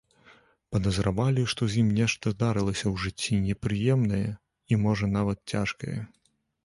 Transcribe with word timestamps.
Падазравалі, 0.75 1.43
што 1.51 1.61
з 1.73 1.79
ім 1.81 1.91
нешта 1.99 2.33
здарылася 2.35 2.85
ў 2.91 2.95
жыцці 3.03 3.37
непрыемнае 3.51 4.25
і, 4.27 4.73
можа, 4.87 5.05
нават 5.19 5.37
цяжкае. 5.55 5.99